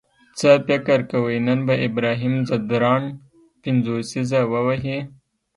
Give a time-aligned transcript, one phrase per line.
[0.37, 3.01] څه فکر کوئ نن به ابراهیم ځدراڼ
[3.61, 4.99] پنځوسیزه ووهي؟